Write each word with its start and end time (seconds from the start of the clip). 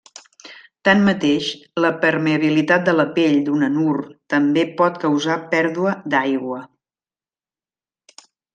Tanmateix, 0.87 1.49
la 1.85 1.91
permeabilitat 2.05 2.87
de 2.87 2.95
la 3.01 3.05
pell 3.19 3.37
d'un 3.49 3.67
anur 3.69 3.93
també 4.35 4.65
pot 4.81 4.99
causar 5.07 5.39
pèrdua 5.55 5.95
d'aigua. 6.15 6.61